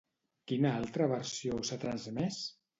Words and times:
Quina 0.51 0.71
altra 0.77 1.09
versió 1.13 1.61
s'ha 1.71 1.81
transmès? 1.87 2.45